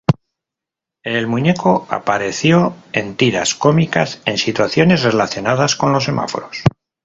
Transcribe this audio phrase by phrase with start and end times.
[1.03, 6.63] El muñeco apareció en tiras cómicas en situaciones relacionadas con los semáforos.